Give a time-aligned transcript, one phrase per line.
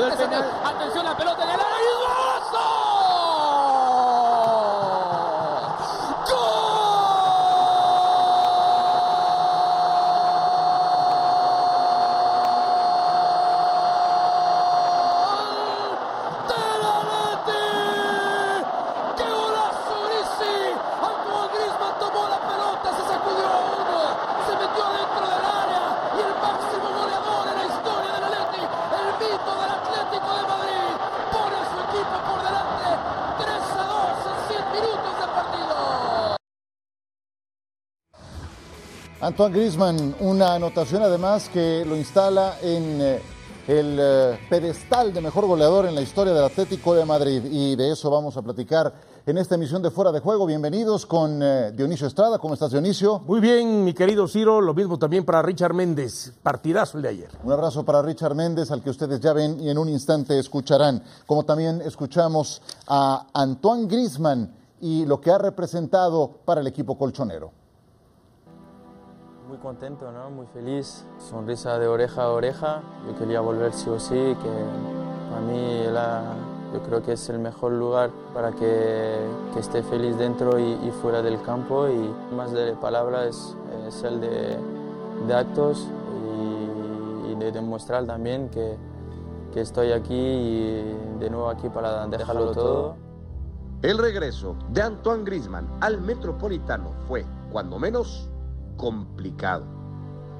[0.00, 0.59] Fue al penal.
[39.30, 43.22] Antoine Griezmann, una anotación además que lo instala en eh,
[43.68, 47.44] el eh, pedestal de mejor goleador en la historia del Atlético de Madrid.
[47.44, 48.92] Y de eso vamos a platicar
[49.24, 50.46] en esta emisión de Fuera de Juego.
[50.46, 52.40] Bienvenidos con eh, Dionisio Estrada.
[52.40, 53.20] ¿Cómo estás, Dionisio?
[53.20, 56.32] Muy bien, mi querido Ciro, lo mismo también para Richard Méndez.
[56.42, 57.30] Partidazo el de ayer.
[57.44, 61.04] Un abrazo para Richard Méndez, al que ustedes ya ven y en un instante escucharán.
[61.24, 67.59] Como también escuchamos a Antoine Griezmann y lo que ha representado para el equipo colchonero.
[69.50, 70.30] Muy contento, ¿no?
[70.30, 72.82] Muy feliz, sonrisa de oreja a oreja.
[73.04, 76.22] Yo quería volver sí o sí, que para mí era-
[76.72, 79.18] yo creo que es el mejor lugar para que,
[79.52, 81.88] que esté feliz dentro y, y fuera del campo.
[81.88, 83.56] Y más de palabras
[83.88, 84.56] es el de,
[85.26, 85.88] de actos
[87.26, 88.76] y, y de demostrar también que,
[89.52, 92.94] que estoy aquí y de nuevo aquí para dejarlo todo.
[93.82, 98.29] El regreso de Antoine Griezmann al Metropolitano fue, cuando menos,
[98.80, 99.66] complicado.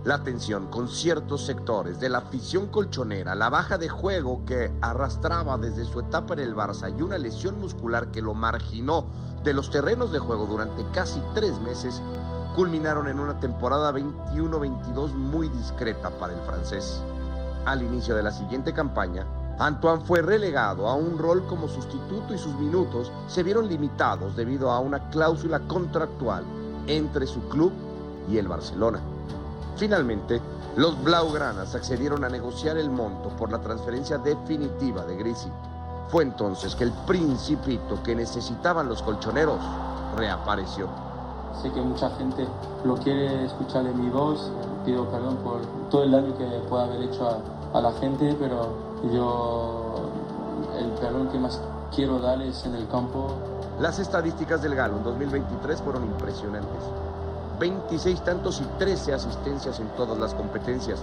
[0.02, 5.58] La tensión con ciertos sectores de la afición colchonera, la baja de juego que arrastraba
[5.58, 9.04] desde su etapa en el Barça y una lesión muscular que lo marginó
[9.44, 12.00] de los terrenos de juego durante casi tres meses,
[12.56, 17.02] culminaron en una temporada 21-22 muy discreta para el francés.
[17.66, 19.26] Al inicio de la siguiente campaña,
[19.58, 24.70] Antoine fue relegado a un rol como sustituto y sus minutos se vieron limitados debido
[24.70, 26.42] a una cláusula contractual
[26.86, 27.89] entre su club
[28.30, 29.00] y el Barcelona.
[29.76, 30.40] Finalmente,
[30.76, 35.50] los Blaugranas accedieron a negociar el monto por la transferencia definitiva de Grisi.
[36.08, 39.58] Fue entonces que el principito que necesitaban los colchoneros
[40.16, 40.88] reapareció.
[41.60, 42.46] Sé que mucha gente
[42.84, 44.50] lo quiere escuchar en mi voz.
[44.84, 45.60] Pido perdón por
[45.90, 48.74] todo el daño que pueda haber hecho a, a la gente, pero
[49.12, 50.10] yo
[50.78, 51.60] el perdón que más
[51.94, 53.34] quiero dar es en el campo.
[53.80, 56.82] Las estadísticas del Galo en 2023 fueron impresionantes.
[57.60, 61.00] 26 tantos y 13 asistencias en todas las competencias,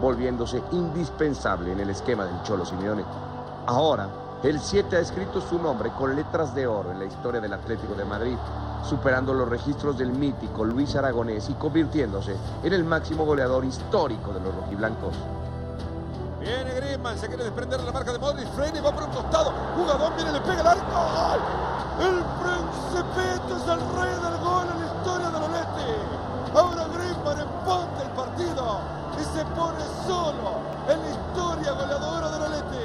[0.00, 3.04] volviéndose indispensable en el esquema del Cholo Simeone.
[3.66, 4.08] Ahora,
[4.42, 7.94] el 7 ha escrito su nombre con letras de oro en la historia del Atlético
[7.94, 8.36] de Madrid,
[8.82, 14.40] superando los registros del mítico Luis Aragonés y convirtiéndose en el máximo goleador histórico de
[14.40, 15.14] los rojiblancos.
[16.40, 19.52] Viene Griezmann, se quiere desprender de la marca de Modric, frena va por un costado.
[19.76, 20.84] Jugador viene, le pega el arco.
[20.90, 21.40] ¡Gol!
[22.00, 25.92] El Principito es el rey del gol en la historia del Atleti.
[26.56, 28.80] Ahora Griezmann empata el partido
[29.20, 30.56] y se pone solo
[30.88, 32.84] en la historia goleadora del Atleti.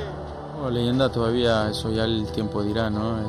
[0.56, 3.18] Bueno, leyenda todavía, eso ya el tiempo dirá, ¿no?
[3.18, 3.24] Eh,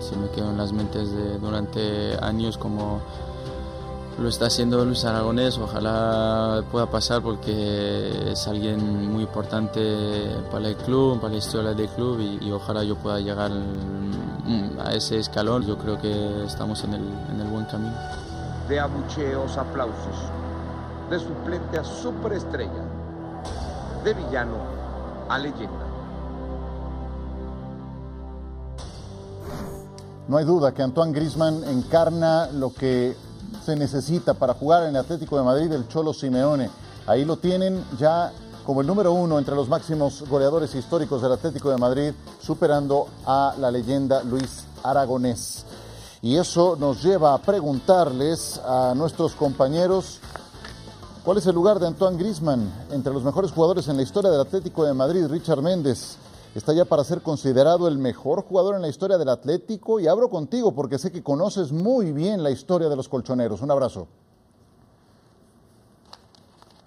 [0.00, 3.00] si me quedo en las mentes de durante años como
[4.18, 9.80] lo está haciendo Luis Aragonés, ojalá pueda pasar porque es alguien muy importante
[10.50, 13.50] para el club, para la historia del club y, y ojalá yo pueda llegar
[14.84, 15.66] a ese escalón.
[15.66, 17.94] Yo creo que estamos en el, en el buen camino.
[18.68, 20.16] De abucheos, aplausos.
[21.10, 22.84] De suplente a superestrella.
[24.04, 24.56] De villano
[25.28, 25.86] a leyenda.
[30.28, 33.16] No hay duda que Antoine Griezmann encarna lo que
[33.64, 36.70] se necesita para jugar en el Atlético de Madrid el Cholo Simeone.
[37.08, 38.30] Ahí lo tienen ya
[38.64, 43.54] como el número uno entre los máximos goleadores históricos del Atlético de Madrid, superando a
[43.58, 45.64] la leyenda Luis Aragonés.
[46.22, 50.20] Y eso nos lleva a preguntarles a nuestros compañeros
[51.30, 54.40] cuál es el lugar de Antoine Grisman entre los mejores jugadores en la historia del
[54.40, 56.16] Atlético de Madrid, Richard Méndez.
[56.56, 60.28] Está ya para ser considerado el mejor jugador en la historia del Atlético y abro
[60.28, 63.62] contigo porque sé que conoces muy bien la historia de los colchoneros.
[63.62, 64.08] Un abrazo.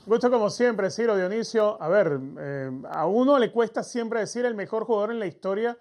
[0.05, 1.81] Gusto como siempre, Ciro Dionisio.
[1.81, 5.77] A ver, eh, a uno le cuesta siempre decir el mejor jugador en la historia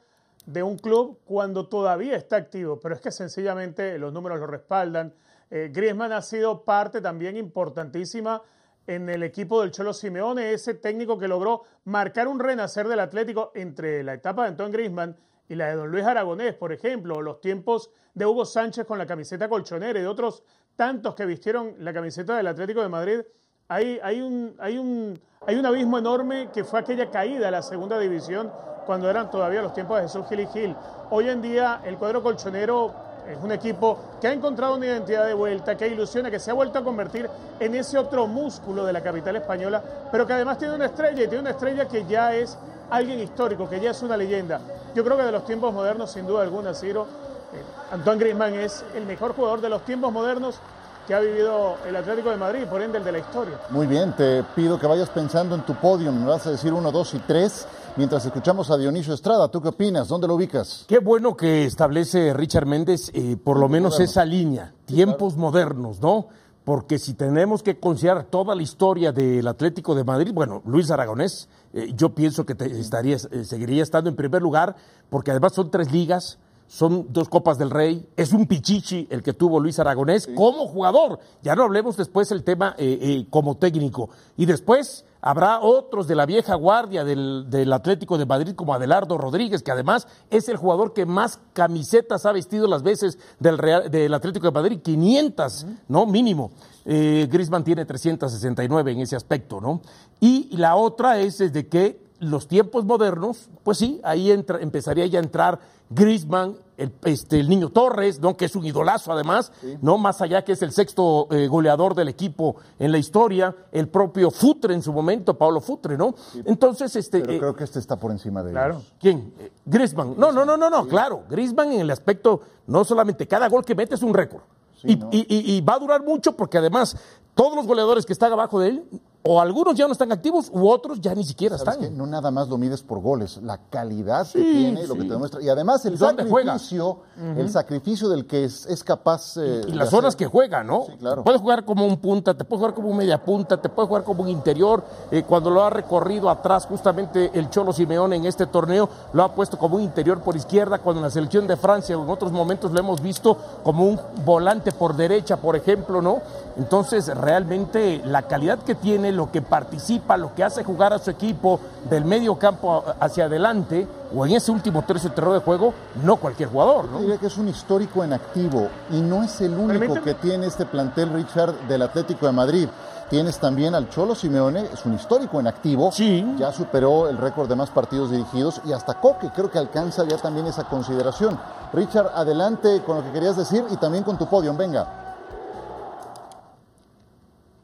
[0.46, 5.12] de un club cuando todavía está activo, pero es que sencillamente los números lo respaldan.
[5.54, 8.40] Eh, Griezmann ha sido parte también importantísima
[8.86, 13.52] en el equipo del Cholo Simeone, ese técnico que logró marcar un renacer del Atlético
[13.54, 15.14] entre la etapa de Antoine Griezmann
[15.50, 19.06] y la de Don Luis Aragonés, por ejemplo, los tiempos de Hugo Sánchez con la
[19.06, 20.42] camiseta colchonera y de otros
[20.74, 23.20] tantos que vistieron la camiseta del Atlético de Madrid
[23.68, 28.50] hay, un, hay un abismo enorme que fue aquella caída a la segunda división
[28.86, 30.76] cuando eran todavía los tiempos de Jesús Gil y Gil.
[31.10, 35.34] Hoy en día el cuadro colchonero es un equipo que ha encontrado una identidad de
[35.34, 37.28] vuelta, que ilusiona, que se ha vuelto a convertir
[37.60, 41.28] en ese otro músculo de la capital española, pero que además tiene una estrella y
[41.28, 42.58] tiene una estrella que ya es
[42.90, 44.60] alguien histórico, que ya es una leyenda.
[44.94, 47.06] Yo creo que de los tiempos modernos, sin duda alguna, Ciro,
[47.52, 50.60] eh, Antoine Griezmann es el mejor jugador de los tiempos modernos
[51.06, 53.58] que ha vivido el Atlético de Madrid, por ende el de la historia.
[53.70, 56.92] Muy bien, te pido que vayas pensando en tu podio, me vas a decir uno,
[56.92, 57.66] dos y tres,
[57.96, 59.48] mientras escuchamos a Dionisio Estrada.
[59.48, 60.08] ¿Tú qué opinas?
[60.08, 60.84] ¿Dónde lo ubicas?
[60.88, 66.28] Qué bueno que establece Richard Méndez eh, por lo menos esa línea, tiempos modernos, ¿no?
[66.64, 71.48] Porque si tenemos que considerar toda la historia del Atlético de Madrid, bueno, Luis Aragonés,
[71.72, 74.76] eh, yo pienso que estaría, eh, seguiría estando en primer lugar,
[75.10, 76.38] porque además son tres ligas,
[76.72, 81.18] son dos Copas del Rey, es un pichichi el que tuvo Luis Aragonés como jugador,
[81.42, 84.08] ya no hablemos después el tema eh, eh, como técnico,
[84.38, 89.62] y después habrá otros de la vieja guardia del, Atlético de Madrid como Adelardo Rodríguez,
[89.62, 94.14] que además es el jugador que más camisetas ha vestido las veces del, Real, del
[94.14, 96.06] Atlético de Madrid, 500, ¿no?
[96.06, 96.52] Mínimo.
[96.86, 99.82] Eh, Grisman tiene 369 en ese aspecto, ¿no?
[100.20, 105.18] Y la otra es de que los tiempos modernos, pues sí, ahí entra, empezaría ya
[105.18, 105.58] a entrar
[105.90, 108.36] Grisman, el, este, el niño Torres, ¿no?
[108.36, 112.08] que es un idolazo además, no más allá que es el sexto eh, goleador del
[112.08, 116.14] equipo en la historia, el propio Futre en su momento, Pablo Futre, ¿no?
[116.44, 117.20] Entonces, este.
[117.20, 118.82] Pero eh, creo que este está por encima de claro.
[119.00, 119.34] ¿Quién?
[119.38, 120.14] Eh, Grisman.
[120.16, 121.24] No, no, no, no, no, claro.
[121.28, 124.42] Grisman en el aspecto, no solamente cada gol que mete es un récord.
[124.84, 126.96] y, y, va a durar mucho porque además
[127.34, 128.84] todos los goleadores que están abajo de él
[129.24, 131.96] o algunos ya no están activos u otros ya ni siquiera están.
[131.96, 135.40] No nada más lo mides por goles, la calidad que tiene, lo que te demuestra.
[135.40, 137.00] Y además el sacrificio,
[137.36, 139.36] el sacrificio del que es, capaz.
[139.36, 140.86] Eh, y las zonas que juega, ¿no?
[140.86, 141.22] Sí, claro.
[141.22, 144.02] Puedes jugar como un punta, te puedes jugar como un media punta, te puedes jugar
[144.04, 144.82] como un interior.
[145.10, 149.34] Eh, cuando lo ha recorrido atrás, justamente el Cholo Simeone en este torneo lo ha
[149.34, 152.32] puesto como un interior por izquierda, cuando en la selección de Francia o en otros
[152.32, 156.20] momentos lo hemos visto como un volante por derecha, por ejemplo, ¿no?
[156.56, 161.10] Entonces, realmente la calidad que tiene lo que participa, lo que hace jugar a su
[161.10, 165.72] equipo del medio campo hacia adelante o en ese último tercio de terreno de juego,
[166.02, 166.88] no cualquier jugador.
[166.90, 167.00] ¿no?
[167.00, 170.66] diría que es un histórico en activo y no es el único que tiene este
[170.66, 172.68] plantel, Richard, del Atlético de Madrid.
[173.08, 175.92] Tienes también al Cholo Simeone, es un histórico en activo.
[175.92, 176.24] Sí.
[176.38, 180.16] Ya superó el récord de más partidos dirigidos y hasta Coque creo que alcanza ya
[180.16, 181.38] también esa consideración.
[181.74, 184.54] Richard, adelante con lo que querías decir y también con tu podio.
[184.54, 185.01] Venga.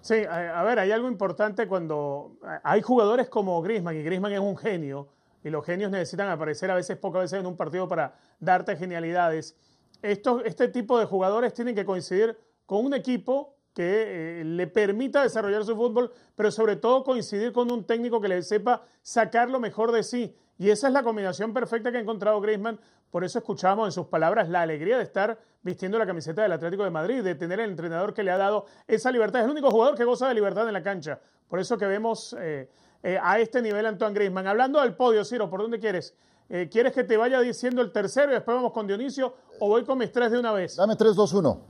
[0.09, 4.57] Sí, a ver, hay algo importante cuando hay jugadores como Grisman, y Grisman es un
[4.57, 5.09] genio,
[5.45, 9.55] y los genios necesitan aparecer a veces pocas veces en un partido para darte genialidades.
[10.01, 15.63] este tipo de jugadores tienen que coincidir con un equipo que eh, le permita desarrollar
[15.67, 19.93] su fútbol, pero sobre todo coincidir con un técnico que le sepa sacar lo mejor
[19.93, 20.35] de sí.
[20.57, 22.81] Y esa es la combinación perfecta que ha encontrado Griezmann.
[23.11, 26.85] Por eso escuchamos en sus palabras la alegría de estar vistiendo la camiseta del Atlético
[26.85, 29.41] de Madrid, de tener el entrenador que le ha dado esa libertad.
[29.41, 31.21] Es el único jugador que goza de libertad en la cancha.
[31.49, 32.69] Por eso que vemos eh,
[33.03, 34.47] eh, a este nivel a Antoine Griezmann.
[34.47, 36.15] Hablando del podio, Ciro, ¿por dónde quieres?
[36.51, 39.85] Eh, ¿Quieres que te vaya diciendo el tercero y después vamos con Dionisio o voy
[39.85, 40.77] con mis tres de una vez?
[40.77, 41.61] Dame 3, 2, 1.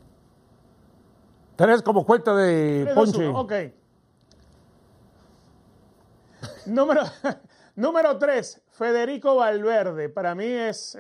[1.57, 3.25] Tres como cuenta de 3, Ponche.
[3.25, 3.40] 2, 1.
[3.40, 3.52] Ok.
[6.66, 7.02] número,
[7.79, 10.09] número tres, Federico Valverde.
[10.09, 10.97] Para mí es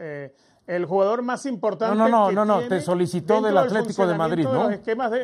[0.68, 1.96] el jugador más importante.
[1.96, 4.68] No, no, no, no, te solicitó del Atlético de Madrid, ¿no?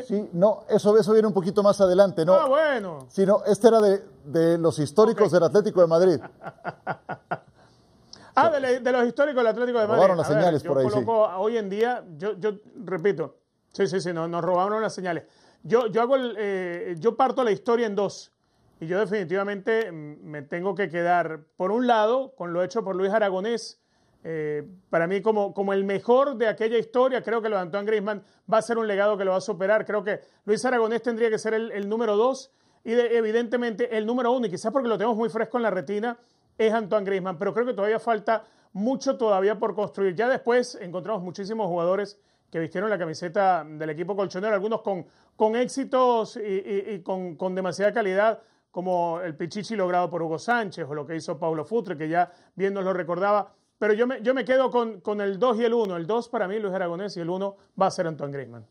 [0.03, 2.33] Sí, no, eso, eso viene un poquito más adelante, ¿no?
[2.33, 3.07] Ah, bueno.
[3.11, 6.19] Sí, no, este era de, de los históricos del Atlético de Madrid.
[8.35, 10.03] ah, de, de, los históricos del Atlético de Madrid.
[10.03, 10.89] Robaron las señales por ahí.
[10.89, 13.37] Coloco, Hoy en día, yo, yo repito,
[13.73, 15.25] sí, sí, sí, no, nos robaron las señales.
[15.63, 18.33] Yo, yo hago el, eh, yo parto la historia en dos.
[18.81, 23.13] Y yo definitivamente me tengo que quedar, por un lado, con lo hecho por Luis
[23.13, 23.81] Aragonés
[24.27, 27.87] Eh, para mí, como, como el mejor de aquella historia, creo que lo de Antoine
[27.87, 29.85] Griezmann va a ser un legado que lo va a superar.
[29.85, 32.51] Creo que Luis Aragonés tendría que ser el, número dos
[32.85, 36.17] y evidentemente el número uno, y quizás porque lo tenemos muy fresco en la retina,
[36.57, 37.39] es Antoine Griezmann.
[37.39, 40.15] Pero creo que todavía falta mucho todavía por construir.
[40.15, 42.19] Ya después encontramos muchísimos jugadores
[42.51, 45.05] que vistieron la camiseta del equipo colchonero, algunos con,
[45.37, 48.41] con éxitos y, con, con demasiada calidad
[48.75, 52.29] como el Pichichi logrado por Hugo Sánchez o lo que hizo Paulo Futre, que ya
[52.57, 55.65] bien nos lo recordaba pero yo me, yo me quedo con, con el 2 y
[55.65, 55.97] el 1.
[55.97, 58.65] El 2 para mí Luis Aragonés y el 1 va a ser Antoine Griezmann.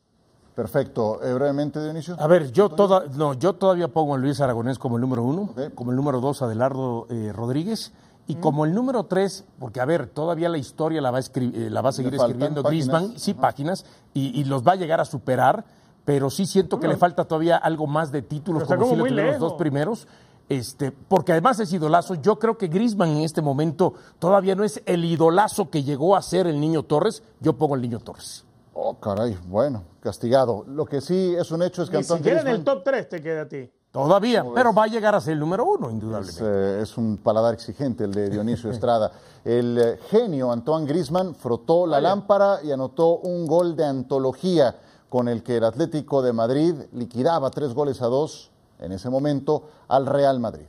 [0.55, 1.23] Perfecto.
[1.23, 2.15] Eh, brevemente, Dionisio.
[2.19, 5.55] A ver, yo, toda, no, yo todavía pongo a Luis Aragonés como el número 1,
[5.75, 7.91] como el número 2 Adelardo eh, Rodríguez.
[8.25, 11.69] Y como el número 3, porque a ver, todavía la historia la va a, eh,
[11.69, 15.05] la va a seguir escribiendo Griezmann, sí, páginas, y, y, los va a llegar a
[15.05, 15.65] superar,
[16.05, 19.39] pero sí siento que le falta todavía algo más de títulos, como, si lo los
[19.39, 20.07] dos primeros.
[20.49, 22.15] Este, porque además es idolazo.
[22.15, 26.21] Yo creo que Grisman en este momento todavía no es el idolazo que llegó a
[26.21, 27.23] ser el niño Torres.
[27.39, 28.43] Yo pongo el niño Torres.
[28.73, 30.65] Oh, caray, bueno, castigado.
[30.67, 33.21] Lo que sí es un hecho es que Ni siquiera en el top 3 te
[33.21, 33.69] queda a ti.
[33.91, 36.43] Todavía, pero va a llegar a ser el número uno, indudablemente.
[36.43, 39.11] Eh, es, un paladar exigente el de Dionisio Estrada.
[39.45, 44.75] El eh, genio Antoine Grisman frotó la lámpara y anotó un gol de antología
[45.13, 49.69] con el que el Atlético de Madrid liquidaba tres goles a dos en ese momento
[49.87, 50.65] al Real Madrid.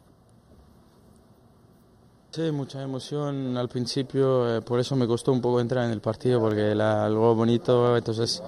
[2.31, 6.03] Sí, mucha emoción al principio, eh, por eso me costó un poco entrar en el
[6.03, 8.43] partido, porque era algo bonito, entonces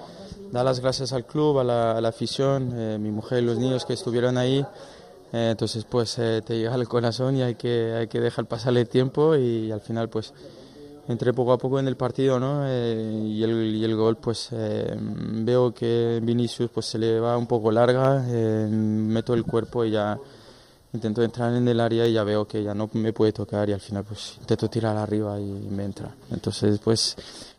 [0.53, 3.95] dar las gracias al club, a la, afición, eh, mi mujer y los niños que
[3.95, 4.67] estuvieron ahí,
[5.33, 8.89] eh, entonces pues te llega al corazón y hay que, hay que dejar pasarle el
[8.91, 10.35] tiempo y al final pues
[11.09, 12.67] entré poco a poco en el partido ¿no?
[12.67, 17.71] y, el, y, el, gol pues veo que Vinicius pues se le va un poco
[17.71, 18.23] larga,
[18.69, 20.19] meto el cuerpo y ya
[20.93, 23.73] intento entrar en el área y ya veo que ya no me puede tocar y
[23.73, 26.15] al final pues intento tirar arriba y me entra.
[26.31, 27.17] Entonces pues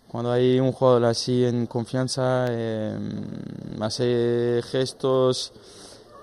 [0.08, 2.48] cuando hay un jugador así en confianza
[3.80, 5.54] hace gestos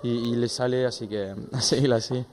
[0.02, 2.24] y, le sale así que a seguir así.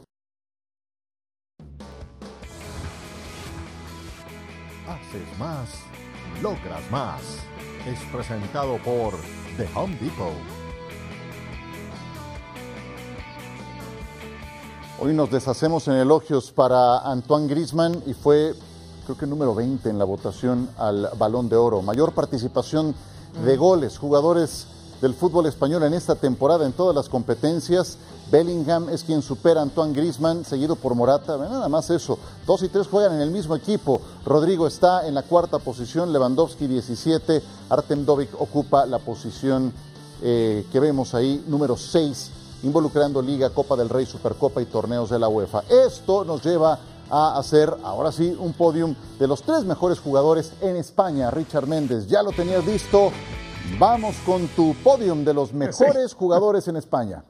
[5.11, 5.67] Haces más,
[6.41, 7.21] logras más.
[7.85, 9.15] Es presentado por
[9.57, 10.31] The Home Depot.
[15.01, 18.53] Hoy nos deshacemos en elogios para Antoine Grisman y fue,
[19.03, 21.81] creo que número 20 en la votación al Balón de Oro.
[21.81, 22.95] Mayor participación
[23.43, 24.67] de goles, jugadores
[25.01, 27.97] del fútbol español en esta temporada en todas las competencias.
[28.31, 31.37] Bellingham es quien supera a Antoine Grisman, seguido por Morata.
[31.37, 32.17] Nada más eso.
[32.45, 33.99] Dos y tres juegan en el mismo equipo.
[34.25, 39.73] Rodrigo está en la cuarta posición, Lewandowski 17, Artem Dovik ocupa la posición
[40.21, 42.31] eh, que vemos ahí, número 6
[42.63, 45.63] involucrando Liga, Copa del Rey, Supercopa y torneos de la UEFA.
[45.67, 46.79] Esto nos lleva
[47.09, 51.31] a hacer, ahora sí, un podium de los tres mejores jugadores en España.
[51.31, 53.11] Richard Méndez, ya lo tenías visto.
[53.77, 57.23] Vamos con tu podium de los mejores jugadores en España.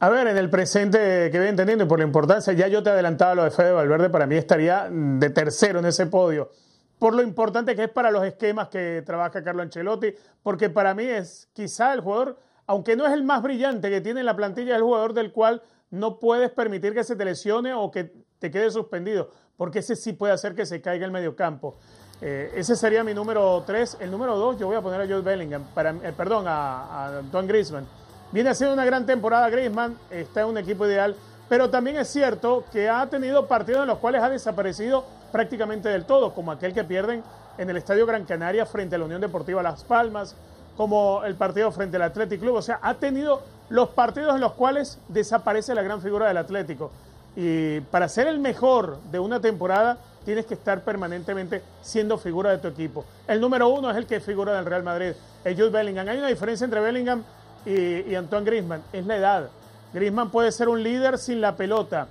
[0.00, 2.90] A ver, en el presente que voy entendiendo y por la importancia, ya yo te
[2.90, 6.50] adelantaba lo de Fede Valverde, para mí estaría de tercero en ese podio
[6.98, 11.04] por lo importante que es para los esquemas que trabaja Carlo Ancelotti, porque para mí
[11.04, 14.70] es quizá el jugador, aunque no es el más brillante que tiene en la plantilla,
[14.70, 18.50] es el jugador del cual no puedes permitir que se te lesione o que te
[18.50, 21.76] quede suspendido, porque ese sí puede hacer que se caiga el mediocampo.
[22.20, 23.98] Eh, ese sería mi número 3.
[24.00, 27.48] El número 2 yo voy a poner a Jude Bellingham, para, eh, perdón, a, Antoine
[27.48, 27.86] Griezmann.
[28.32, 31.14] Viene haciendo una gran temporada Griezmann, está en un equipo ideal,
[31.48, 36.04] pero también es cierto que ha tenido partidos en los cuales ha desaparecido prácticamente del
[36.04, 37.22] todo, como aquel que pierden
[37.58, 40.34] en el Estadio Gran Canaria frente a la Unión Deportiva Las Palmas,
[40.76, 42.56] como el partido frente al Athletic Club.
[42.56, 46.90] O sea, ha tenido los partidos en los cuales desaparece la gran figura del Atlético.
[47.36, 52.58] Y para ser el mejor de una temporada, tienes que estar permanentemente siendo figura de
[52.58, 53.04] tu equipo.
[53.28, 55.12] El número uno es el que figura del Real Madrid,
[55.44, 56.08] el Jude Bellingham.
[56.08, 57.22] Hay una diferencia entre Bellingham
[57.64, 59.50] y, y Antoine Griezmann, es la edad.
[59.92, 62.08] Griezmann puede ser un líder sin la pelota,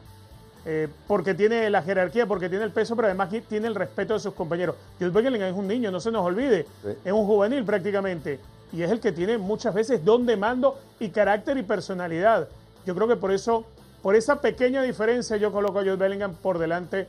[0.65, 4.21] eh, porque tiene la jerarquía, porque tiene el peso, pero además tiene el respeto de
[4.21, 4.77] sus compañeros.
[4.97, 6.65] Jude Bellingham es un niño, no se nos olvide,
[7.03, 8.39] es un juvenil prácticamente,
[8.71, 12.47] y es el que tiene muchas veces don de mando y carácter y personalidad.
[12.85, 13.65] Yo creo que por eso,
[14.01, 17.07] por esa pequeña diferencia, yo coloco a Jude Bellingham por delante de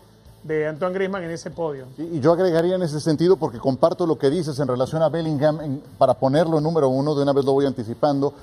[0.68, 1.86] Antoine Griezmann en ese podio.
[1.96, 5.80] Y, yo agregaría en ese sentido, porque comparto lo que dices en relación a Bellingham,
[5.96, 8.34] para ponerlo número uno, de una vez lo voy anticipando,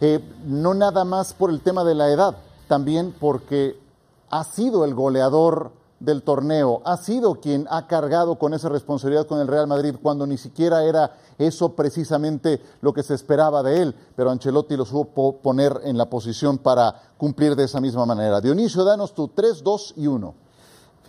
[0.00, 2.36] eh, no nada más por el tema de la edad,
[2.66, 3.78] también porque
[4.30, 9.38] ha sido el goleador del torneo, ha sido quien ha cargado con esa responsabilidad con
[9.38, 13.94] el Real Madrid cuando ni siquiera era eso precisamente lo que se esperaba de él,
[14.16, 18.40] pero Ancelotti lo supo poner en la posición para cumplir de esa misma manera.
[18.40, 20.34] Dionisio, danos tu 3, 2 y 1.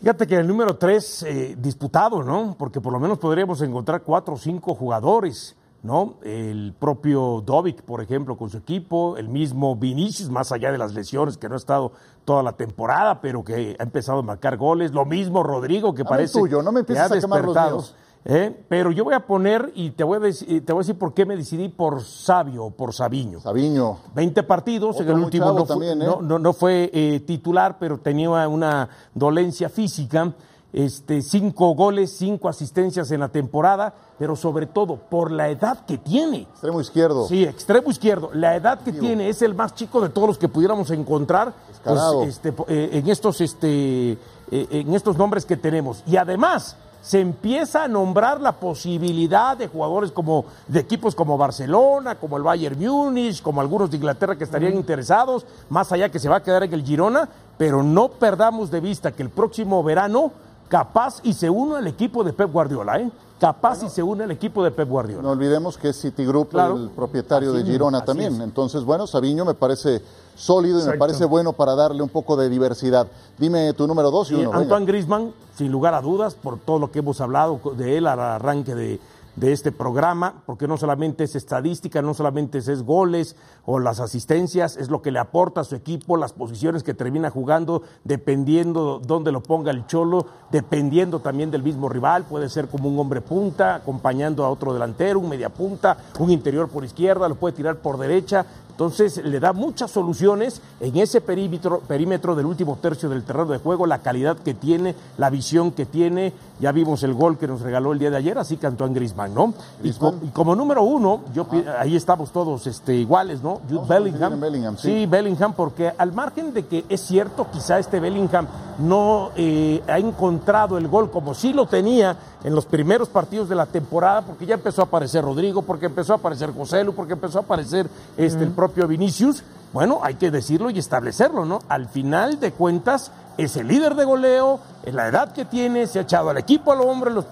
[0.01, 2.55] Fíjate que el número 3 eh, disputado, ¿no?
[2.57, 6.15] Porque por lo menos podríamos encontrar cuatro o cinco jugadores, ¿no?
[6.23, 10.95] El propio Dovic, por ejemplo, con su equipo, el mismo Vinicius, más allá de las
[10.95, 11.91] lesiones, que no ha estado
[12.25, 14.91] toda la temporada, pero que ha empezado a marcar goles.
[14.91, 17.77] Lo mismo Rodrigo, que parece tuyo, no me que empieces ha a quemar los despertado.
[17.77, 17.95] míos.
[18.25, 18.65] ¿Eh?
[18.69, 21.13] Pero yo voy a poner, y te voy a, decir, te voy a decir por
[21.13, 23.39] qué me decidí por Sabio, por Sabiño.
[23.39, 23.97] Sabiño.
[24.15, 26.05] 20 partidos, en el último no también, ¿eh?
[26.05, 30.33] no, no- no fue, eh, titular, pero tenía una dolencia física.
[30.73, 35.97] Este, cinco goles, cinco asistencias en la temporada, pero sobre todo por la edad que
[35.97, 36.43] tiene.
[36.43, 37.27] Extremo izquierdo.
[37.27, 38.29] Sí, extremo izquierdo.
[38.33, 41.51] La edad que tiene es el más chico de todos los que pudiéramos encontrar
[41.83, 44.17] pues, este, en, estos, este,
[44.49, 46.03] en estos nombres que tenemos.
[46.07, 52.15] Y además se empieza a nombrar la posibilidad de jugadores como de equipos como Barcelona,
[52.15, 56.29] como el Bayern Múnich, como algunos de Inglaterra que estarían interesados, más allá que se
[56.29, 57.27] va a quedar en el Girona,
[57.57, 60.31] pero no perdamos de vista que el próximo verano
[60.69, 63.11] capaz y se une al equipo de Pep Guardiola, ¿eh?
[63.41, 65.23] Capaz y se une al equipo de Pep Guardiola.
[65.23, 66.75] No olvidemos que es Citigroup Claro.
[66.77, 68.35] el propietario Así de Girona también.
[68.35, 68.39] es.
[68.39, 69.99] Entonces, bueno, Sabiño me parece
[70.35, 73.07] sólido y me parece bueno para darle un poco de diversidad.
[73.39, 74.51] Dime tu número dos y Y uno.
[74.51, 74.61] venga.
[74.61, 78.19] Antoine Grisman, sin lugar a dudas, por todo lo que hemos hablado de él al
[78.19, 78.99] arranque de,
[79.35, 83.35] de este programa, porque no solamente es estadística, no solamente es, es goles
[83.65, 87.29] o las asistencias, es lo que le aporta a su equipo, las posiciones que termina
[87.29, 92.89] jugando, dependiendo dónde lo ponga el cholo, dependiendo también del mismo rival, puede ser como
[92.89, 97.35] un hombre punta, acompañando a otro delantero, un media punta, un interior por izquierda, lo
[97.35, 102.77] puede tirar por derecha, entonces le da muchas soluciones en ese perímetro, perímetro del último
[102.81, 106.33] tercio del terreno de juego, la calidad que tiene, la visión que tiene.
[106.59, 109.33] Ya vimos el gol que nos regaló el día de ayer, así que Antoine Griezmann,
[109.33, 109.53] ¿no?
[109.83, 111.47] Y, co- y como número uno, yo
[111.79, 113.61] ahí estamos todos este, iguales, ¿no?
[113.69, 114.33] Jude Bellingham.
[114.33, 114.87] en Bellingham, sí.
[114.89, 118.45] sí, Bellingham, porque al margen de que es cierto, quizá este Bellingham
[118.79, 123.55] no eh, ha encontrado el gol como sí lo tenía en los primeros partidos de
[123.55, 127.13] la temporada, porque ya empezó a aparecer Rodrigo, porque empezó a aparecer José Lu, porque
[127.13, 129.43] empezó a aparecer este, el propio Vinicius.
[129.73, 131.59] Bueno, hay que decirlo y establecerlo, ¿no?
[131.69, 135.99] Al final de cuentas, es el líder de goleo, en la edad que tiene, se
[135.99, 137.25] ha echado al equipo al hombre en los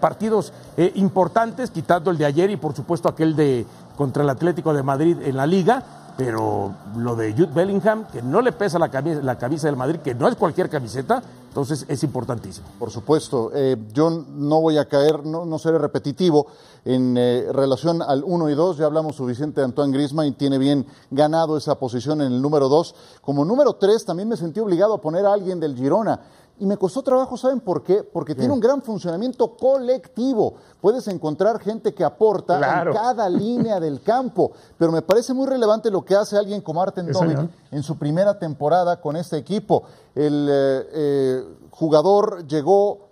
[0.00, 4.74] partidos eh, importantes, quitando el de ayer y por supuesto aquel de contra el Atlético
[4.74, 5.82] de Madrid en la liga.
[6.16, 10.00] Pero lo de Jude Bellingham, que no le pesa la camisa, la camisa del Madrid,
[10.00, 11.22] que no es cualquier camiseta,
[11.56, 12.66] entonces es importantísimo.
[12.78, 16.48] Por supuesto, eh, yo no voy a caer, no, no seré repetitivo
[16.84, 20.58] en eh, relación al 1 y 2, ya hablamos suficiente de Antoine Griezmann y tiene
[20.58, 22.94] bien ganado esa posición en el número 2.
[23.22, 26.20] Como número 3 también me sentí obligado a poner a alguien del Girona.
[26.58, 28.02] Y me costó trabajo, ¿saben por qué?
[28.02, 30.54] Porque tiene un gran funcionamiento colectivo.
[30.80, 32.92] Puedes encontrar gente que aporta Claro.
[32.92, 34.52] en cada línea del campo.
[34.78, 37.50] Pero me parece muy relevante lo que hace alguien como Arten señor.
[37.70, 39.82] en su primera temporada con este equipo.
[40.14, 43.06] El eh, eh, jugador llegó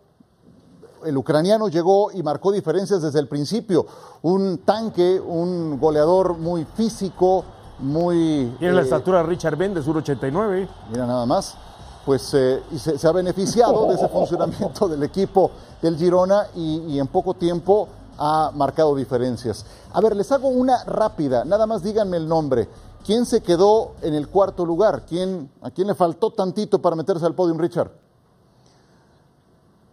[1.05, 3.87] el ucraniano llegó y marcó diferencias desde el principio.
[4.23, 7.45] Un tanque, un goleador muy físico,
[7.79, 8.55] muy...
[8.59, 10.69] Tiene la eh, estatura de Richard Ben de sur 89.
[10.91, 11.57] Mira nada más.
[12.05, 16.79] Pues eh, y se, se ha beneficiado de ese funcionamiento del equipo del Girona y,
[16.88, 17.88] y en poco tiempo
[18.19, 19.64] ha marcado diferencias.
[19.93, 22.69] A ver, les hago una rápida, nada más díganme el nombre.
[23.05, 25.03] ¿Quién se quedó en el cuarto lugar?
[25.07, 27.90] ¿Quién, ¿A quién le faltó tantito para meterse al podium, Richard?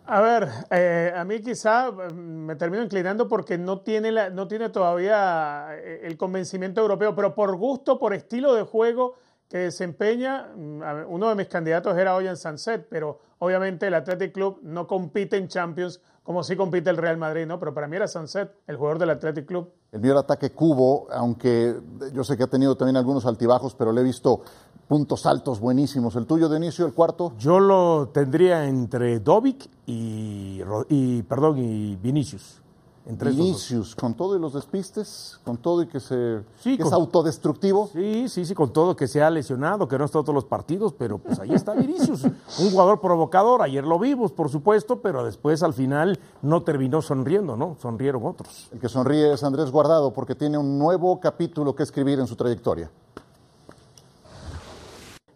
[0.06, 4.48] A ver, eh, a mí quizá eh, me termino inclinando porque no tiene, la- no
[4.48, 9.16] tiene todavía eh, el convencimiento europeo, pero por gusto, por estilo de juego
[9.52, 14.60] que desempeña, mm, uno de mis candidatos era Oyan Sunset, pero obviamente el Athletic Club
[14.64, 17.60] no compite en Champions como sí compite el Real Madrid, ¿no?
[17.60, 19.74] Pero para mí era Sunset, el jugador del Athletic Club.
[19.92, 21.76] El mío era ataque cubo, aunque
[22.14, 24.42] yo sé que ha tenido también algunos altibajos, pero le he visto
[24.88, 26.16] puntos altos buenísimos.
[26.16, 27.34] ¿El tuyo, Dionisio, el cuarto?
[27.38, 32.61] Yo lo tendría entre Dovic y, y perdón, y Vinicius.
[33.06, 33.32] Entre.
[33.32, 37.90] Vinicius, con todo y los despistes, con todo y que, se, Sí, que es autodestructivo.
[37.92, 40.94] Sí, sí, sí, con todo que se ha lesionado, que no estado todos los partidos,
[40.94, 45.64] pero pues ahí está Vinicius, un jugador provocador, ayer lo vimos, por supuesto, pero después
[45.64, 47.76] al final no terminó sonriendo, ¿no?
[47.82, 48.70] Sonrieron otros.
[48.72, 52.36] El que sonríe es Andrés Guardado porque tiene un nuevo capítulo que escribir en su
[52.36, 52.92] trayectoria.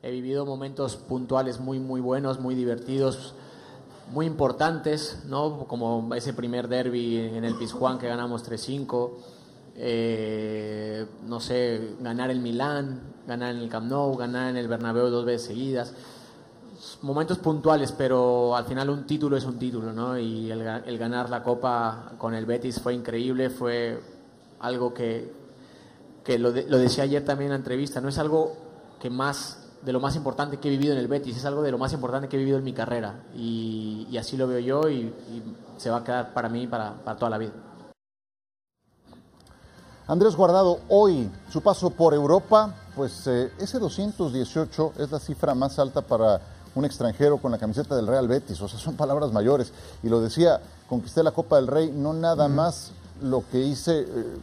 [0.03, 3.33] He vivido momentos puntuales muy, muy buenos, muy divertidos,
[4.11, 5.65] muy importantes, ¿no?
[5.67, 9.11] Como ese primer derby en el Pizjuán que ganamos 3-5.
[9.77, 15.09] eh, no sé, ganar el Milán, ganar en el Camp Nou, ganar en el Bernabéu
[15.09, 15.93] dos veces seguidas.
[17.01, 20.17] Momentos puntuales, pero al final un título es un título, ¿no?
[20.17, 23.99] Y el, el ganar la Copa con el Betis fue increíble, fue
[24.59, 25.31] algo que,
[26.23, 28.55] que lo, de- lo decía ayer también en la entrevista, no es algo
[28.99, 31.71] que más de lo más importante que he vivido en el Betis, es algo de
[31.71, 34.89] lo más importante que he vivido en mi carrera y, y así lo veo yo
[34.89, 37.51] y, y, se va a quedar para mí para, para toda la vida.
[40.07, 45.77] Andrés Guardado, hoy su paso por Europa, pues eh, ese 218 es la cifra más
[45.77, 46.39] alta para
[46.75, 49.73] un extranjero con la camiseta del Real Betis, o sea, son palabras mayores.
[50.03, 52.91] Y lo decía, conquisté la Copa del Rey, no nada más
[53.21, 54.37] lo que hice, eh,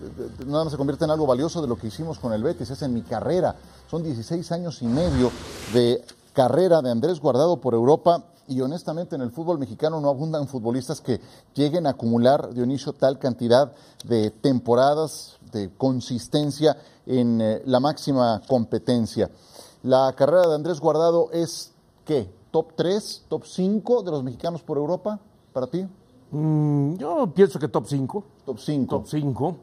[0.47, 2.83] nada más se convierte en algo valioso de lo que hicimos con el Betis, es
[2.83, 3.55] en mi carrera.
[3.91, 5.31] Son 16 años y medio
[5.75, 10.49] de carrera de Andrés Guardado por Europa y honestamente en el fútbol mexicano no abundan
[10.49, 11.21] futbolistas que
[11.55, 13.73] lleguen a acumular, Dionisio, tal cantidad
[14.05, 19.31] de temporadas, de consistencia en eh, la máxima competencia.
[19.83, 21.73] La carrera de Andrés Guardado es,
[22.05, 22.31] ¿qué?
[22.51, 25.19] ¿Top 3, top 5 de los mexicanos por Europa
[25.53, 25.87] para ti?
[26.31, 28.25] Mm, yo pienso que top 5.
[28.45, 28.97] Top 5.
[28.97, 29.57] Top 5.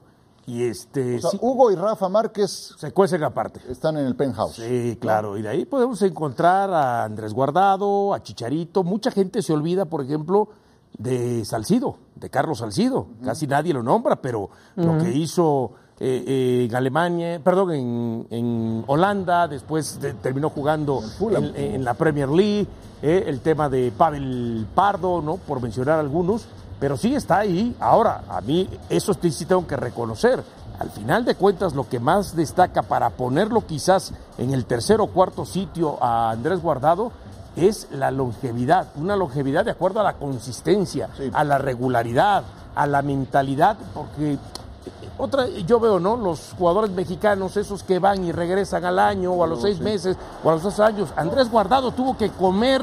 [0.48, 1.18] Y este.
[1.18, 3.60] O sea, sí, Hugo y Rafa Márquez se cuecen aparte.
[3.70, 4.56] están en el penthouse.
[4.56, 5.38] Sí, claro.
[5.38, 8.84] Y de ahí podemos encontrar a Andrés Guardado, a Chicharito.
[8.84, 10.50] Mucha gente se olvida, por ejemplo,
[10.98, 13.08] de Salcido, de Carlos Salcido.
[13.24, 18.84] Casi nadie lo nombra, pero lo que hizo eh, eh, en Alemania, perdón, en, en
[18.88, 22.66] Holanda, después de- terminó jugando en, en la Premier League,
[23.04, 25.36] eh, el tema de Pavel Pardo, ¿no?
[25.38, 26.48] Por mencionar algunos.
[26.80, 27.76] Pero sí está ahí.
[27.80, 30.44] Ahora, a mí eso sí tengo que reconocer.
[30.80, 35.08] Al final de cuentas, lo que más destaca para ponerlo quizás en el tercer o
[35.08, 37.12] cuarto sitio a Andrés Guardado
[37.58, 41.30] es la longevidad, una longevidad de acuerdo a la consistencia, Sí.
[41.34, 42.44] a la regularidad,
[42.76, 44.38] a la mentalidad, porque
[45.18, 46.16] otra, yo veo, ¿no?
[46.16, 50.16] Los jugadores mexicanos, esos que van y regresan al año o a los seis meses
[50.46, 51.10] o a los dos años.
[51.18, 52.82] Andrés Guardado tuvo que comer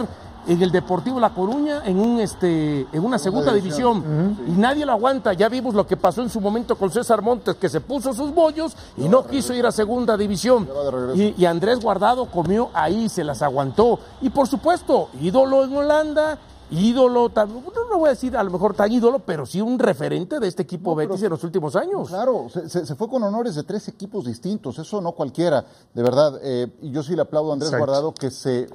[0.48, 4.92] en el Deportivo La Coruña en un este en una segunda división, y nadie lo
[4.92, 5.32] aguanta.
[5.32, 8.32] Ya vimos lo que pasó en su momento con César Montes, que se puso sus
[8.34, 10.68] bollos y no quiso ir a segunda división.
[11.16, 13.98] Y, y Andrés Guardado comió ahí, se las aguantó.
[14.22, 16.38] Y por supuesto, ídolo en Holanda,
[16.70, 19.78] ídolo, tan- no no voy a decir a lo mejor tan ídolo, pero sí un
[19.78, 22.08] referente de este equipo Betis en los últimos años.
[22.08, 26.02] Claro, se, se- se fue con honores de tres equipos distintos, eso no cualquiera, de
[26.02, 26.38] verdad.
[26.42, 27.86] eh, y yo sí le aplaudo a Andrés Exacto.
[27.86, 28.68] Guardado que se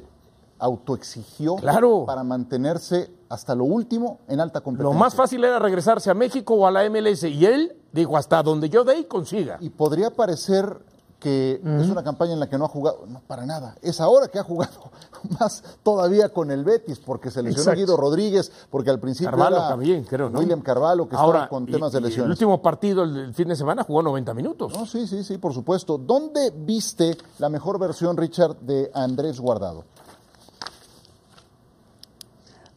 [0.62, 2.06] autoexigió Claro.
[2.06, 4.94] para mantenerse hasta lo último en alta competencia.
[4.94, 8.42] Lo más fácil era regresarse a México o a la MLS y él dijo hasta
[8.44, 9.58] donde yo dé y consiga.
[9.60, 13.46] Y podría parecer que es una campaña en la que no ha jugado, no, para
[13.46, 13.76] nada.
[13.84, 14.90] Es ahora que ha jugado
[15.40, 17.80] más todavía con el Betis, porque se lesionó Exacto.
[17.80, 20.40] Guido Rodríguez, porque al principio Carvalho era también, creo, ¿no?
[20.40, 22.32] William Carvalho, que Ahora, estaba con y- temas de y El lesiones.
[22.32, 24.74] último partido el, el fin de semana jugó 90 minutos.
[24.74, 26.00] No, sí, sí, sí, por supuesto.
[26.00, 29.86] ¿Dónde viste la mejor versión, Richard, de Andrés Guardado?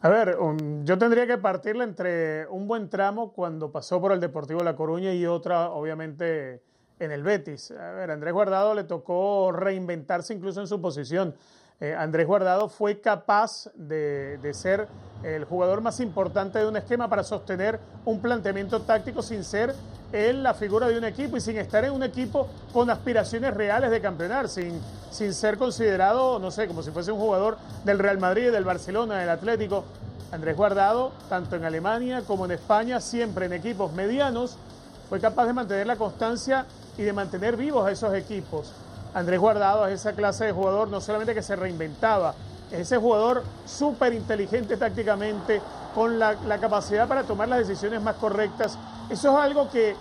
[0.05, 4.19] A ver, um, yo tendría que partirla entre un buen tramo cuando pasó por el
[4.19, 6.61] Deportivo La Coruña y otra, obviamente,
[6.99, 7.71] en el Betis.
[7.71, 11.33] A ver, Andrés Guardado le tocó reinventarse incluso en su posición.
[11.81, 14.87] Eh, Andrés Guardado fue capaz de, ser
[15.23, 19.75] el jugador más importante de un esquema para sostener un planteamiento táctico sin ser
[20.13, 23.91] él la figura de un equipo y sin estar en un equipo con aspiraciones reales
[23.91, 24.79] de campeonar, sin,
[25.11, 29.17] sin ser considerado, no sé, como si fuese un jugador del Real Madrid, del Barcelona,
[29.17, 29.83] del Atlético.
[30.31, 34.57] Andrés Guardado, tanto en Alemania como en España, siempre en equipos medianos,
[35.09, 36.65] fue capaz de mantener la constancia
[36.97, 38.73] y de mantener vivos a esos equipos.
[39.15, 42.35] Andrés Guardado es esa clase de jugador no solamente que se reinventaba,
[42.69, 45.61] es ese jugador súper inteligente tácticamente,
[45.95, 48.77] con la, capacidad para tomar las decisiones más correctas.
[49.09, 49.95] Eso es algo que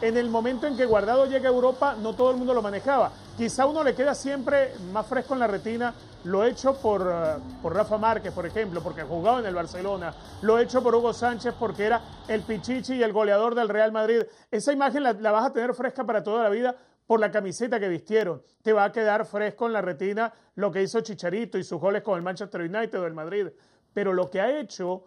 [0.00, 3.10] en el momento en que Guardado llega a Europa no todo el mundo lo manejaba.
[3.36, 7.74] Quizá uno le queda siempre más fresco en la retina lo hecho por, eh, por
[7.74, 10.14] Rafa Márquez, por ejemplo, porque jugaba en el Barcelona.
[10.42, 14.22] Lo hecho por Hugo Sánchez porque era el pichichi y el goleador del Real Madrid.
[14.52, 16.76] Esa imagen la, la vas a tener fresca para toda la vida
[17.10, 18.40] por la camiseta que vistieron.
[18.62, 22.02] Te va a quedar fresco en la retina lo que hizo Chicharito y sus goles
[22.02, 23.48] con el Manchester United o el Madrid.
[23.92, 25.02] Pero lo que ha hecho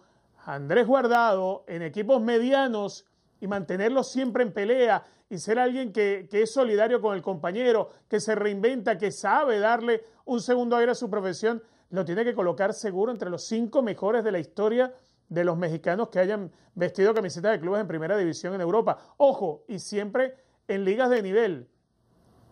[0.46, 3.06] Andrés Guardado en equipos medianos
[3.40, 7.92] y mantenerlo siempre en pelea y ser alguien que, que es solidario con el compañero,
[8.10, 12.36] que se reinventa, que sabe darle un segundo aire a su profesión, lo tiene que
[12.36, 14.94] colocar seguro entre los cinco mejores de la historia
[15.30, 19.16] de los mexicanos que hayan vestido camisetas de clubes en primera división en Europa.
[19.16, 20.36] Ojo, y siempre
[20.68, 21.70] en ligas de nivel,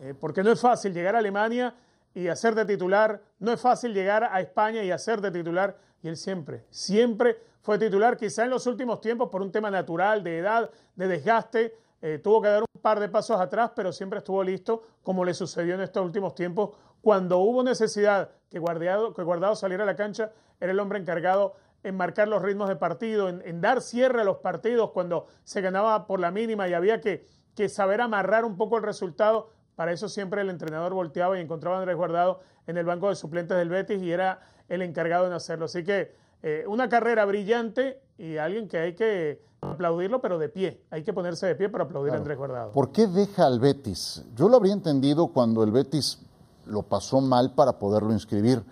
[0.02, 1.76] eh, porque no es fácil llegar a Alemania
[2.16, 6.08] y hacer de titular, no es fácil llegar a España y hacer de titular, y
[6.08, 10.40] él siempre, siempre fue titular, quizá en los últimos tiempos por un tema natural, de
[10.40, 14.44] edad, de desgaste, eh, tuvo que dar un par de pasos atrás, pero siempre estuvo
[14.44, 19.56] listo, como le sucedió en estos últimos tiempos, cuando hubo necesidad que Guardado, que Guardado
[19.56, 23.62] saliera a la cancha, era el hombre encargado en marcar los ritmos de partido, en,
[23.62, 27.28] dar cierre a los partidos cuando se ganaba por la mínima y había que
[27.70, 31.80] saber amarrar un poco el resultado Para eso siempre el entrenador volteaba y encontraba a
[31.80, 34.40] Andrés Guardado en el banco de suplentes del Betis y era
[34.70, 35.66] el encargado en hacerlo.
[35.66, 36.14] Así que
[36.44, 40.84] eh, una carrera brillante y alguien que hay que aplaudirlo, pero de pie.
[40.92, 42.72] Hay que ponerse de pie para aplaudir a Andrés Guardado.
[42.74, 44.24] ¿Por qué deja al Betis?
[44.36, 46.20] Yo lo habría entendido cuando el Betis
[46.68, 48.64] lo pasó mal para poderlo inscribir.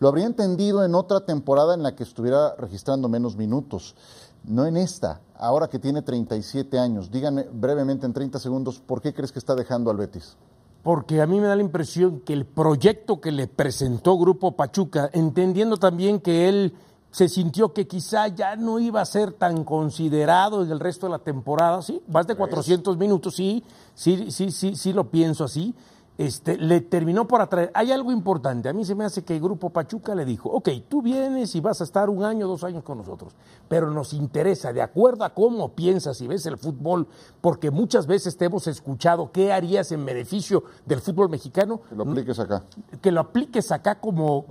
[0.00, 3.96] Lo habría entendido en otra temporada en la que estuviera registrando menos minutos,
[4.44, 7.10] no en esta, ahora que tiene 37 años.
[7.10, 10.36] Díganme brevemente en 30 segundos, ¿por qué crees que está dejando al Betis?
[10.82, 15.10] Porque a mí me da la impresión que el proyecto que le presentó Grupo Pachuca,
[15.12, 16.74] entendiendo también que él
[17.10, 21.12] se sintió que quizá ya no iba a ser tan considerado en el resto de
[21.12, 23.64] la temporada, sí, más de 400 minutos, sí,
[23.94, 25.74] sí, sí, sí, sí lo pienso así,
[26.18, 27.70] este, le terminó por atraer.
[27.74, 30.68] Hay algo importante, a mí se me hace que el Grupo Pachuca le dijo, ok,
[30.88, 33.34] tú vienes y vas a estar un año, dos años con nosotros,
[33.68, 37.06] pero nos interesa, de acuerdo a cómo piensas y ves el fútbol,
[37.40, 41.82] porque muchas veces te hemos escuchado qué harías en beneficio del fútbol mexicano.
[41.88, 42.64] Que lo apliques acá.
[43.00, 44.44] Que lo apliques acá como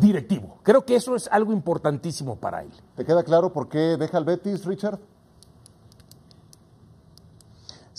[0.00, 0.58] directivo.
[0.62, 2.70] Creo que eso es algo importantísimo para él.
[2.96, 4.98] ¿Te queda claro por qué deja el Betis, Richard?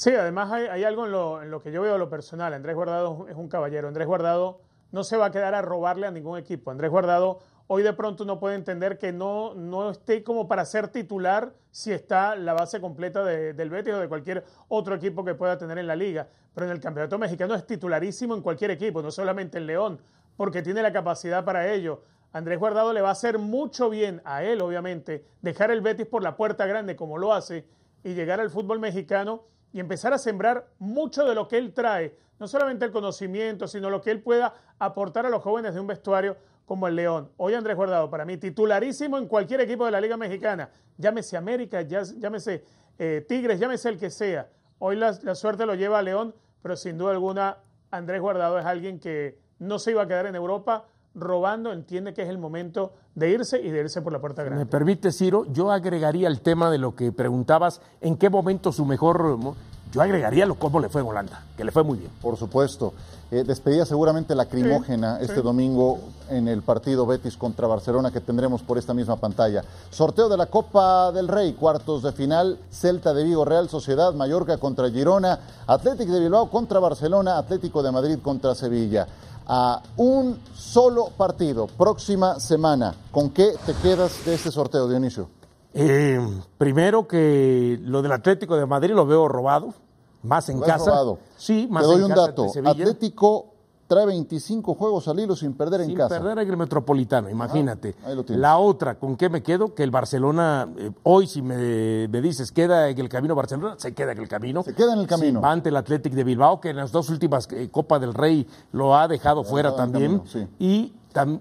[0.04, 2.54] Sí, además hay, algo en lo, en lo, que yo veo lo personal.
[2.54, 3.88] Andrés Guardado es un caballero.
[3.88, 4.60] Andrés Guardado
[4.92, 6.72] no se va a quedar a robarle a ningún equipo.
[6.72, 10.89] Andrés Guardado hoy de pronto no puede entender que no, no esté como para ser
[10.89, 15.58] titular si está la base completa del Betis o de cualquier otro equipo que pueda
[15.58, 16.28] tener en la liga.
[16.54, 20.02] Pero en el campeonato mexicano es titularísimo en cualquier equipo, no solamente en León,
[20.36, 22.04] porque tiene la capacidad para ello.
[22.34, 26.24] Andrés Guardado le va a hacer mucho bien a él, obviamente, dejar el Betis por
[26.24, 27.66] la puerta grande como lo hace
[28.04, 32.15] y llegar al fútbol mexicano y empezar a sembrar mucho de lo que él trae,
[32.39, 35.88] no solamente el conocimiento, sino lo que él pueda aportar a los jóvenes de un
[35.88, 37.31] vestuario como el León.
[37.38, 41.81] Hoy Andrés Guardado, para mí, titularísimo en cualquier equipo de la Liga Mexicana, llámese América,
[41.81, 42.63] llámese
[42.99, 44.47] eh, Tigres, llámese el que sea.
[44.77, 47.57] Hoy la, la suerte lo lleva a León, pero sin duda alguna
[47.89, 52.23] Andrés Guardado es alguien que no se iba a quedar en Europa robando, entiende que
[52.23, 54.65] es el momento de irse y de irse por la puerta grande.
[54.65, 58.86] Me permite, Ciro, yo agregaría el tema de lo que preguntabas, en qué momento su
[58.86, 59.38] mejor...
[59.91, 62.10] Yo agregaría lo cómo le fue en Holanda, que le fue muy bien.
[62.19, 62.93] Por supuesto.
[63.30, 65.99] Eh, despedida seguramente lacrimógena este domingo
[66.30, 69.63] en el partido Betis contra Barcelona que tendremos por esta misma pantalla.
[69.91, 74.58] Sorteo de la Copa del Rey, cuartos de final, Celta de Vigo, Real Sociedad, Mallorca
[74.58, 79.08] contra Girona, Atlético de Bilbao contra Barcelona, Atlético de Madrid contra Sevilla
[79.47, 82.95] a un solo partido próxima semana.
[83.12, 85.29] ¿Con qué te quedas de este sorteo, Dionisio?
[85.73, 86.19] Eh,
[86.58, 89.73] primero que lo del Atlético de Madrid lo veo robado,
[90.21, 90.91] más en casa.
[90.91, 91.19] Robado.
[91.38, 92.51] Sí, más te doy en un casa dato.
[92.65, 93.53] Atlético
[93.88, 96.10] trae 25 juegos al hilo sin perder en sin casa.
[96.19, 97.96] perder en el Metropolitano, imagínate.
[98.06, 98.41] ahí lo tienes.
[98.41, 99.74] La otra, ¿con qué me quedo?
[99.74, 103.93] Que el Barcelona, eh, hoy si me, me dices queda en el camino Barcelona, se
[103.93, 104.63] queda en el camino.
[104.63, 105.39] Se queda en el camino.
[105.39, 108.13] Sí, va ante el Athletic de Bilbao, que en las dos últimas eh, Copa del
[108.13, 110.19] Rey lo ha dejado fuera también.
[110.19, 110.48] camino, sí.
[110.60, 110.93] y,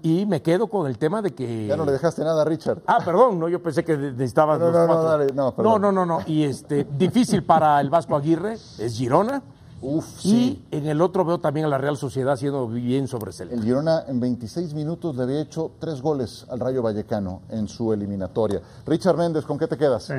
[0.03, 1.67] y me quedo con el tema de que...
[1.67, 2.81] Ya no le dejaste nada a Richard.
[2.85, 6.05] Ah, perdón, no, yo pensé que necesitabas No, los no, no, dale, no, no, no,
[6.05, 6.19] no.
[6.27, 9.41] Y este, difícil para el Vasco Aguirre es Girona.
[9.83, 10.65] Uf, sí.
[10.71, 13.53] Y en el otro veo también a la Real Sociedad haciendo bien sobre Celta.
[13.53, 17.91] El Girona en 26 minutos le había hecho tres goles al Rayo Vallecano en su
[17.91, 18.61] eliminatoria.
[18.87, 20.09] Richard Méndez, ¿con qué te quedas?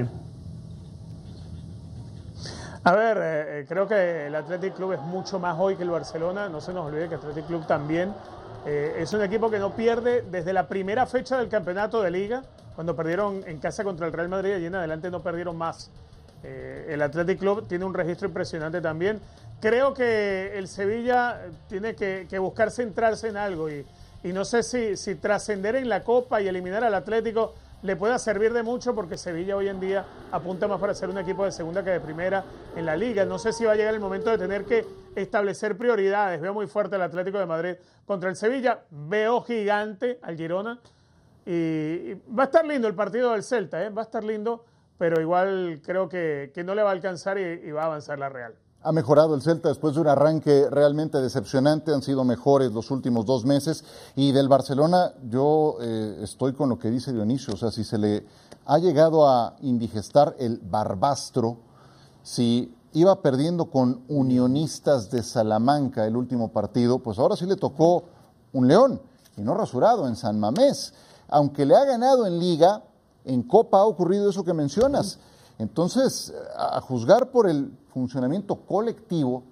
[2.87, 5.91] A ver, eh, eh, creo que el Athletic Club es mucho más hoy que el
[5.91, 6.51] Barcelona.
[6.51, 8.13] No se nos olvide que el Athletic Club también
[8.67, 12.45] eh, es un equipo que no pierde desde la primera fecha del campeonato de liga,
[12.75, 15.91] cuando perdieron en casa contra el Real Madrid y en adelante no perdieron más.
[16.43, 19.21] Eh, el Athletic Club tiene un registro impresionante también.
[19.65, 23.87] Creo que el Sevilla tiene que, buscar centrarse en algo y,
[24.25, 28.63] no sé si, trascender en la Copa y eliminar al Atlético le pueda servir de
[28.63, 31.93] mucho porque Sevilla hoy en día apunta más para ser un equipo de segunda que
[31.93, 32.45] de primera
[32.77, 33.25] en la liga.
[33.25, 34.85] No sé si va a llegar el momento de tener que
[35.17, 36.43] establecer prioridades.
[36.43, 38.81] Veo muy fuerte el Atlético de Madrid contra el Sevilla.
[38.91, 40.79] Veo gigante al Girona.
[41.47, 43.89] Y, va a estar lindo el partido del Celta, ¿eh?
[43.89, 44.67] va a estar lindo,
[44.99, 48.55] pero igual creo que, no le va a alcanzar y va a avanzar la Real.
[48.85, 53.25] Ha mejorado el Celta después de un arranque realmente decepcionante, han sido mejores los últimos
[53.25, 53.83] dos meses.
[54.15, 57.97] Y del Barcelona, yo eh, estoy con lo que dice Dionisio, o sea, si se
[57.97, 58.27] le
[58.67, 61.57] ha llegado a indigestar el barbastro,
[62.23, 68.05] si iba perdiendo con unionistas de Salamanca el último partido, pues ahora sí le tocó
[68.53, 69.01] un león,
[69.39, 70.93] y no rasurado, en San Mamés.
[71.29, 72.83] Aunque le ha ganado en liga,
[73.25, 75.19] en Copa ha ocurrido eso que mencionas.
[75.59, 79.45] Entonces, a juzgar por el funcionamiento colectivo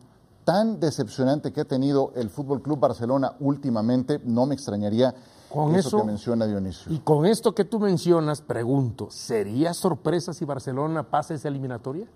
[0.45, 5.15] tan decepcionante que ha tenido el Fútbol Club Barcelona últimamente, no me extrañaría
[5.49, 6.93] Con eso, eso- que menciona Dionisio.
[6.93, 12.07] Y con esto que tú mencionas, pregunto, ¿sería sorpresa si Barcelona pasa esa eliminatoria?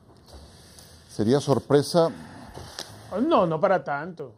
[1.09, 2.09] Sería sorpresa.
[3.27, 4.33] No, no para tanto.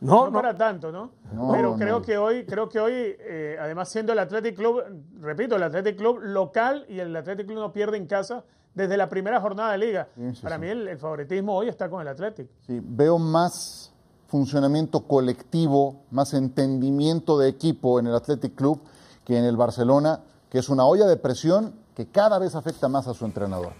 [0.00, 0.32] No, No, no.
[0.32, 1.10] para tanto, ¿no?
[1.32, 1.76] No, Pero no.
[1.76, 4.82] creo que hoy, creo que hoy, eh, además siendo el Athletic Club,
[5.20, 8.42] repito, el Athletic Club local y el Athletic Club no pierde en casa
[8.74, 10.08] desde la primera jornada de liga.
[10.14, 10.60] Sí, sí, Para sí.
[10.62, 12.48] mí el, el favoritismo hoy está con el Athletic.
[12.66, 13.92] Sí, veo más
[14.28, 18.80] funcionamiento colectivo, más entendimiento de equipo en el Athletic Club
[19.24, 23.06] que en el Barcelona, que es una olla de presión que cada vez afecta más
[23.08, 23.72] a su entrenador.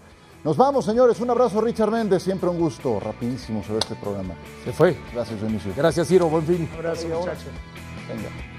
[0.43, 1.19] Nos vamos, señores.
[1.19, 2.23] Un abrazo, Richard Méndez.
[2.23, 2.99] Siempre un gusto.
[2.99, 4.33] Rapidísimo se ve este programa.
[4.63, 4.97] Se fue.
[5.13, 5.71] Gracias, Dionisio.
[5.77, 6.29] Gracias, Ciro.
[6.29, 6.67] Buen fin.
[6.71, 7.45] Un abrazo, muchachos.
[8.07, 8.50] Venga.